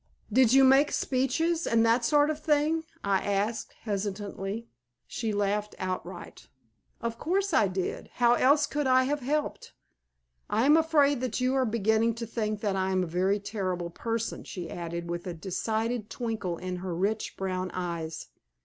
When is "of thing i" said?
2.31-3.19